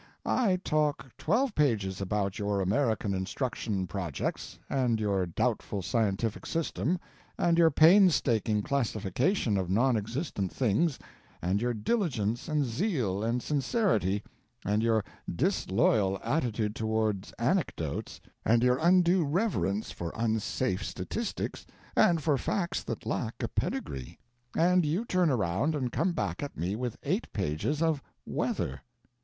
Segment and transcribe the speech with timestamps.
[0.25, 6.97] I talk twelve pages about your American instruction projects, and your doubtful scientific system,
[7.37, 10.97] and your painstaking classification of nonexistent things,
[11.39, 14.23] and your diligence and zeal and sincerity,
[14.65, 22.39] and your disloyal attitude towards anecdotes, and your undue reverence for unsafe statistics and for
[22.39, 24.17] facts that lack a pedigree;
[24.57, 28.81] and you turn around and come back at me with eight pages of weather.